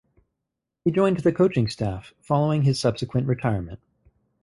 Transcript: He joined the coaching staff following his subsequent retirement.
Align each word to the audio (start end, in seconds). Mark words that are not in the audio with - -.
He 0.83 0.89
joined 0.89 1.19
the 1.19 1.31
coaching 1.31 1.67
staff 1.67 2.11
following 2.21 2.63
his 2.63 2.79
subsequent 2.79 3.27
retirement. 3.27 3.79